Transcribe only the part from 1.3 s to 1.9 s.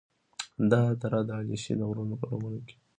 علیشي د